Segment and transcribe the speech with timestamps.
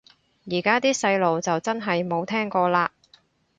[0.45, 2.89] 依家啲細路就真係冇聽過嘞